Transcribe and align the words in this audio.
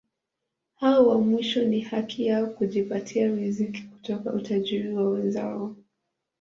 Hao 0.75 1.07
wa 1.07 1.19
mwisho 1.21 1.63
ni 1.65 1.79
haki 1.81 2.25
yao 2.25 2.47
kujipatia 2.47 3.27
riziki 3.27 3.81
kutoka 3.83 4.33
utajiri 4.33 4.93
wa 4.93 5.09
wenzao. 5.09 5.75